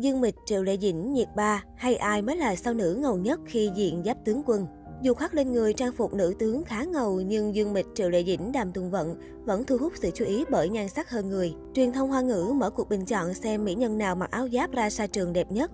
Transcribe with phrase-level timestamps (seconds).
[0.00, 3.40] Dương Mịch, Triệu Lệ Dĩnh, Nhiệt Ba hay ai mới là sao nữ ngầu nhất
[3.46, 4.66] khi diện giáp tướng quân?
[5.02, 8.24] Dù khoác lên người trang phục nữ tướng khá ngầu nhưng Dương Mịch, Triệu Lệ
[8.24, 11.54] Dĩnh, Đàm Tùng Vận vẫn thu hút sự chú ý bởi nhan sắc hơn người.
[11.74, 14.72] Truyền thông Hoa ngữ mở cuộc bình chọn xem mỹ nhân nào mặc áo giáp
[14.72, 15.70] ra sa trường đẹp nhất.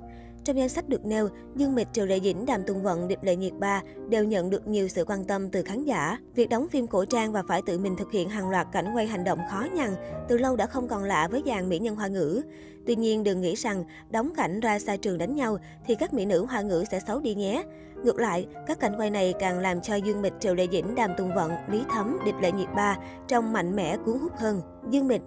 [0.47, 3.37] Trong danh sách được nêu, Dương Mịch, Triệu Lệ Dĩnh, Đàm Tùng Vận, Điệp Lệ
[3.37, 6.19] Nhiệt Ba đều nhận được nhiều sự quan tâm từ khán giả.
[6.35, 9.07] Việc đóng phim cổ trang và phải tự mình thực hiện hàng loạt cảnh quay
[9.07, 9.95] hành động khó nhằn
[10.29, 12.43] từ lâu đã không còn lạ với dàn mỹ nhân hoa ngữ.
[12.87, 16.25] Tuy nhiên, đừng nghĩ rằng đóng cảnh ra xa trường đánh nhau thì các mỹ
[16.25, 17.63] nữ hoa ngữ sẽ xấu đi nhé.
[18.05, 21.11] Ngược lại, các cảnh quay này càng làm cho Dương Mịch, Triệu Lệ Dĩnh, Đàm
[21.17, 24.61] Tùng Vận, Lý Thấm, Điệp Lệ Nhiệt Ba trông mạnh mẽ cuốn hút hơn.
[24.91, 25.23] Dương Mịch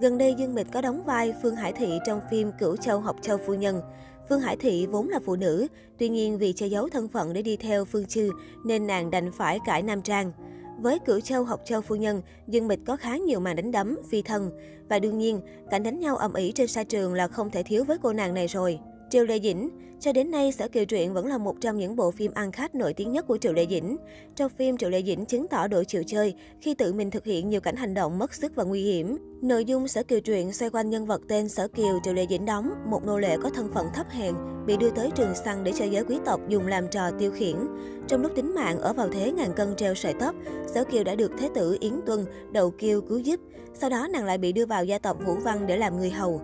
[0.00, 3.16] Gần đây, Dương Mịch có đóng vai Phương Hải Thị trong phim Cửu Châu Học
[3.22, 3.82] Châu Phu Nhân.
[4.28, 5.66] Phương Hải Thị vốn là phụ nữ,
[5.98, 8.30] tuy nhiên vì che giấu thân phận để đi theo Phương Chư
[8.64, 10.32] nên nàng đành phải cải nam trang.
[10.78, 13.98] Với Cửu Châu học Châu phu nhân, Dương Mịch có khá nhiều màn đánh đấm,
[14.10, 14.50] phi thân.
[14.88, 15.40] Và đương nhiên,
[15.70, 18.34] cảnh đánh nhau ầm ĩ trên sa trường là không thể thiếu với cô nàng
[18.34, 18.78] này rồi.
[19.12, 22.10] Triệu Lệ Dĩnh Cho đến nay, Sở Kiều Truyện vẫn là một trong những bộ
[22.10, 23.96] phim ăn khách nổi tiếng nhất của Triệu Lệ Dĩnh.
[24.36, 27.48] Trong phim, Triệu Lệ Dĩnh chứng tỏ độ chịu chơi khi tự mình thực hiện
[27.48, 29.16] nhiều cảnh hành động mất sức và nguy hiểm.
[29.42, 32.44] Nội dung Sở Kiều Truyện xoay quanh nhân vật tên Sở Kiều Triệu Lệ Dĩnh
[32.44, 34.34] đóng, một nô lệ có thân phận thấp hèn,
[34.66, 37.56] bị đưa tới trường săn để cho giới quý tộc dùng làm trò tiêu khiển.
[38.08, 40.34] Trong lúc tính mạng ở vào thế ngàn cân treo sợi tóc,
[40.74, 43.40] Sở Kiều đã được Thế tử Yến Tuân đầu kiều cứu giúp.
[43.74, 46.40] Sau đó nàng lại bị đưa vào gia tộc Vũ Văn để làm người hầu.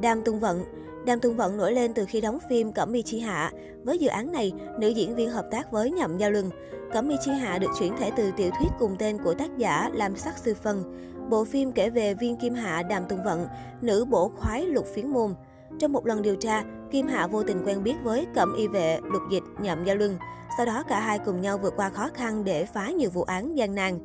[0.00, 0.64] Đam Tung Vận
[1.06, 3.52] Đàm Tùng Vận nổi lên từ khi đóng phim Cẩm Mi Chi Hạ.
[3.84, 6.50] Với dự án này, nữ diễn viên hợp tác với Nhậm Giao Lưng.
[6.92, 9.90] Cẩm Mi Chi Hạ được chuyển thể từ tiểu thuyết cùng tên của tác giả
[9.92, 10.82] Lam Sắc Sư Phân.
[11.30, 13.46] Bộ phim kể về viên Kim Hạ Đàm Tùng Vận,
[13.80, 15.34] nữ bổ khoái lục phiến môn.
[15.78, 18.98] Trong một lần điều tra, Kim Hạ vô tình quen biết với Cẩm Y Vệ,
[19.12, 20.16] Lục Dịch, Nhậm Giao Lưng.
[20.56, 23.58] Sau đó cả hai cùng nhau vượt qua khó khăn để phá nhiều vụ án
[23.58, 23.98] gian nan.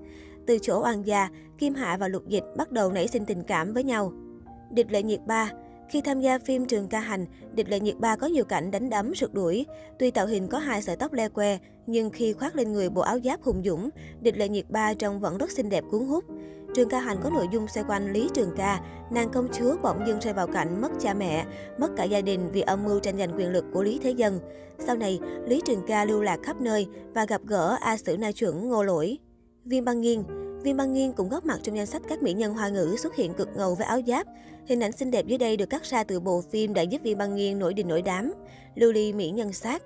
[0.48, 3.74] Từ chỗ oan gia, Kim Hạ và Lục Dịch bắt đầu nảy sinh tình cảm
[3.74, 4.12] với nhau.
[4.72, 5.52] Địch lệ nhiệt ba
[5.90, 8.90] khi tham gia phim Trường Ca Hành, Địch Lệ Nhiệt Ba có nhiều cảnh đánh
[8.90, 9.66] đấm rượt đuổi.
[10.00, 11.58] Tuy tạo hình có hai sợi tóc le que,
[11.88, 13.90] nhưng khi khoác lên người bộ áo giáp hùng dũng,
[14.22, 16.24] Địch Lệ Nhiệt Ba trông vẫn rất xinh đẹp cuốn hút.
[16.76, 18.82] Trường Ca Hành có nội dung xoay quanh Lý Trường Ca,
[19.12, 21.46] nàng công chúa bỗng dưng rơi vào cảnh mất cha mẹ,
[21.78, 24.40] mất cả gia đình vì âm mưu tranh giành quyền lực của Lý Thế Dân.
[24.80, 28.32] Sau này, Lý Trường Ca lưu lạc khắp nơi và gặp gỡ A Sử Na
[28.32, 29.18] Chuẩn Ngô Lỗi.
[29.66, 30.24] Viên Băng Nghiên
[30.64, 33.16] Viên Băng Nghiên cũng góp mặt trong danh sách các mỹ nhân hoa ngữ xuất
[33.16, 34.28] hiện cực ngầu với áo giáp.
[34.66, 37.18] Hình ảnh xinh đẹp dưới đây được cắt ra từ bộ phim đã giúp Viên
[37.18, 38.34] Băng Nghiên nổi đình nổi đám.
[38.76, 39.84] Lưu ly mỹ nhân sát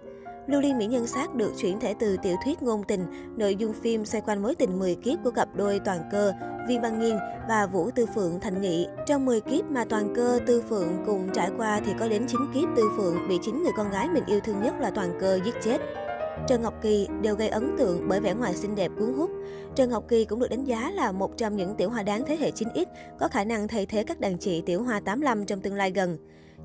[0.48, 3.06] Lưu ly mỹ nhân sát được chuyển thể từ tiểu thuyết ngôn tình,
[3.38, 6.34] nội dung phim xoay quanh mối tình 10 kiếp của cặp đôi toàn cơ
[6.68, 7.18] Viên Băng Nghiên
[7.50, 8.88] và Vũ Tư Phượng Thành Nghị.
[9.08, 12.40] Trong 10 kiếp mà toàn cơ Tư Phượng cùng trải qua thì có đến 9
[12.53, 15.40] kiếp Tư Phượng bị chính người con gái mình yêu thương nhất là toàn cơ
[15.46, 15.82] giết chết.
[16.47, 19.31] Trần Ngọc Kỳ đều gây ấn tượng bởi vẻ ngoài xinh đẹp cuốn hút.
[19.75, 22.38] Trần Ngọc Kỳ cũng được đánh giá là một trong những tiểu hoa đáng thế
[22.38, 22.85] hệ 9X,
[23.19, 26.18] có khả năng thay thế các đàn chị tiểu hoa 85 trong tương lai gần.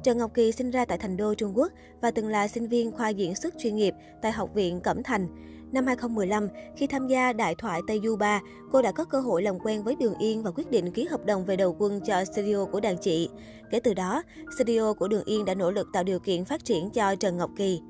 [0.02, 2.92] Trần Ngọc Kỳ sinh ra tại Thành Đô, Trung Quốc và từng là sinh viên
[2.92, 5.28] khoa diễn xuất chuyên nghiệp tại Học viện Cẩm Thành.
[5.72, 8.40] Năm 2015, khi tham gia Đại thoại Tây Du Ba,
[8.72, 11.26] cô đã có cơ hội làm quen với Đường Yên và quyết định ký hợp
[11.26, 13.28] đồng về đầu quân cho studio của đàn chị.
[13.70, 14.22] Kể từ đó,
[14.56, 17.50] studio của Đường Yên đã nỗ lực tạo điều kiện phát triển cho Trần Ngọc
[17.56, 17.80] Kỳ.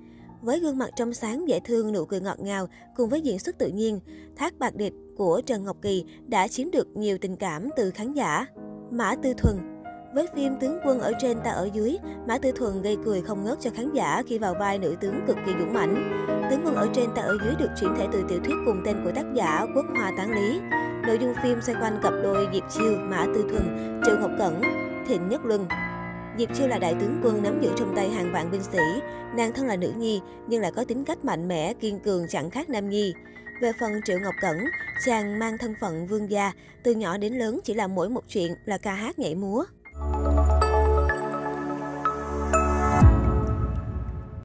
[0.42, 3.58] Với gương mặt trong sáng dễ thương, nụ cười ngọt ngào cùng với diễn xuất
[3.58, 4.00] tự nhiên,
[4.36, 8.12] Thác Bạc Địch của Trần Ngọc Kỳ đã chiếm được nhiều tình cảm từ khán
[8.12, 8.46] giả.
[8.90, 9.56] Mã Tư Thuần
[10.14, 11.96] với phim Tướng quân ở trên ta ở dưới,
[12.28, 15.20] Mã Tư Thuần gây cười không ngớt cho khán giả khi vào vai nữ tướng
[15.26, 16.26] cực kỳ dũng mãnh.
[16.50, 18.96] Tướng quân ở trên ta ở dưới được chuyển thể từ tiểu thuyết cùng tên
[19.04, 20.60] của tác giả Quốc Hoa Tán Lý.
[21.06, 24.60] Nội dung phim xoay quanh cặp đôi Diệp Chiêu, Mã Tư Thuần, Trương Ngọc Cẩn,
[25.08, 25.66] Thịnh Nhất Luân.
[26.38, 28.78] Diệp Chiêu là đại tướng quân nắm giữ trong tay hàng vạn binh sĩ.
[29.36, 32.50] Nàng thân là nữ nhi, nhưng lại có tính cách mạnh mẽ, kiên cường chẳng
[32.50, 33.14] khác nam nhi.
[33.60, 34.56] Về phần Triệu Ngọc Cẩn,
[35.06, 36.52] chàng mang thân phận vương gia,
[36.82, 39.64] từ nhỏ đến lớn chỉ làm mỗi một chuyện là ca hát nhảy múa.